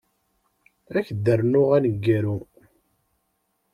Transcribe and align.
Ad 0.89 0.95
ak-d-rnuɣ 0.99 1.69
aneggaru. 1.77 2.37